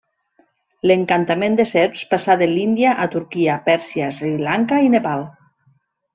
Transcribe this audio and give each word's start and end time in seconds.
L'encantament 0.91 1.57
de 1.59 1.65
serps 1.71 2.01
passà 2.13 2.37
de 2.43 2.47
l'Índia 2.53 2.95
a 3.05 3.05
Turquia, 3.17 3.59
Pèrsia, 3.69 4.09
Sri 4.21 4.33
Lanka 4.49 4.81
i 4.89 4.91
Nepal. 4.97 5.25